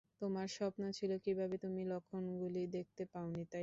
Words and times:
তোমার 0.21 0.47
স্বপ্ন 0.51 0.81
ছিল 0.91 1.11
কীভাবে 1.25 1.55
তুমি 1.57 1.81
লক্ষণগুলি 1.91 2.61
দেখতে 2.69 3.03
পাওনি, 3.13 3.41
তাই 3.43 3.49
না? 3.51 3.59